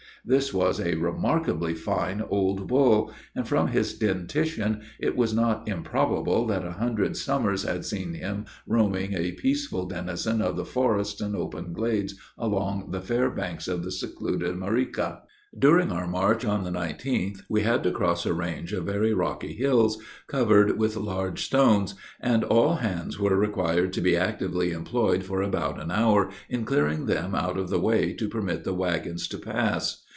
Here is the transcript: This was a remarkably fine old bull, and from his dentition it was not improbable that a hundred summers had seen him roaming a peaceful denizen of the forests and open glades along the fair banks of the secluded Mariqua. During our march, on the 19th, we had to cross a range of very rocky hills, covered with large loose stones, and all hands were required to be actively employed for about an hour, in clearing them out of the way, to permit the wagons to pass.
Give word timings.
This 0.23 0.53
was 0.53 0.79
a 0.79 0.93
remarkably 0.93 1.73
fine 1.73 2.21
old 2.21 2.67
bull, 2.67 3.11
and 3.35 3.47
from 3.47 3.69
his 3.69 3.95
dentition 3.97 4.81
it 4.99 5.17
was 5.17 5.33
not 5.33 5.67
improbable 5.67 6.45
that 6.45 6.63
a 6.63 6.73
hundred 6.73 7.17
summers 7.17 7.63
had 7.63 7.85
seen 7.85 8.13
him 8.13 8.45
roaming 8.67 9.15
a 9.15 9.31
peaceful 9.31 9.87
denizen 9.87 10.39
of 10.39 10.57
the 10.57 10.63
forests 10.65 11.21
and 11.21 11.35
open 11.35 11.73
glades 11.73 12.13
along 12.37 12.91
the 12.91 13.01
fair 13.01 13.31
banks 13.31 13.67
of 13.67 13.83
the 13.83 13.89
secluded 13.91 14.55
Mariqua. 14.57 15.21
During 15.57 15.91
our 15.91 16.07
march, 16.07 16.45
on 16.45 16.63
the 16.65 16.69
19th, 16.69 17.41
we 17.49 17.63
had 17.63 17.81
to 17.81 17.91
cross 17.91 18.23
a 18.27 18.33
range 18.33 18.73
of 18.73 18.85
very 18.85 19.15
rocky 19.15 19.53
hills, 19.53 19.97
covered 20.27 20.77
with 20.77 20.95
large 20.95 21.39
loose 21.39 21.45
stones, 21.45 21.95
and 22.19 22.43
all 22.43 22.75
hands 22.75 23.17
were 23.19 23.35
required 23.35 23.91
to 23.93 24.01
be 24.01 24.15
actively 24.15 24.71
employed 24.71 25.23
for 25.23 25.41
about 25.41 25.81
an 25.81 25.89
hour, 25.89 26.29
in 26.47 26.63
clearing 26.63 27.07
them 27.07 27.33
out 27.33 27.57
of 27.57 27.69
the 27.71 27.79
way, 27.81 28.13
to 28.13 28.29
permit 28.29 28.63
the 28.65 28.73
wagons 28.75 29.27
to 29.27 29.39
pass. 29.39 30.05